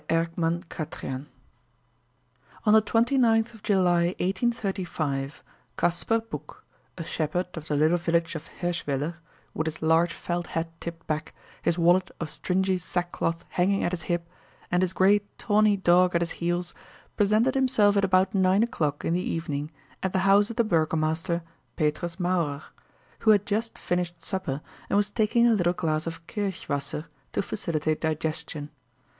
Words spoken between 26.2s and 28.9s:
kirchwasser to facilitate digestion.